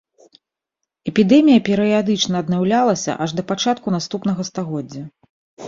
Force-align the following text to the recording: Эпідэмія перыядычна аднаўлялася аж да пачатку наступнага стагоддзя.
Эпідэмія 1.11 1.59
перыядычна 1.67 2.35
аднаўлялася 2.45 3.19
аж 3.27 3.39
да 3.43 3.47
пачатку 3.55 3.97
наступнага 3.99 4.51
стагоддзя. 4.51 5.03